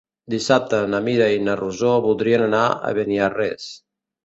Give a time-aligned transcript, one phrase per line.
[0.33, 3.71] Dissabte na Mira i na Rosó voldrien anar a Beniarrés.